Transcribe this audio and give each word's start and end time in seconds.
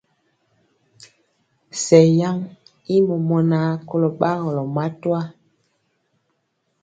Sɛŋ 1.83 2.05
yaŋ 2.19 2.37
i 2.93 2.95
mɔmɔnaa 3.07 3.71
kolɔ 3.87 4.09
gbagɔlɔ 4.17 4.63
matwa. 4.75 5.19